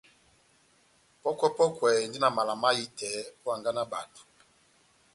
[1.21, 3.09] Pɔ́kwɛ-pɔkwɛ endi na mala mahitɛ
[3.43, 4.21] ó hanganɛ ya bato.